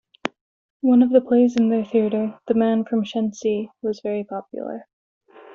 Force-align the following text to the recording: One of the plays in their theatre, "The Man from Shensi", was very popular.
One 0.79 1.03
of 1.03 1.11
the 1.11 1.21
plays 1.21 1.55
in 1.57 1.69
their 1.69 1.85
theatre, 1.85 2.39
"The 2.47 2.55
Man 2.55 2.85
from 2.85 3.03
Shensi", 3.03 3.69
was 3.83 4.01
very 4.03 4.23
popular. 4.23 4.87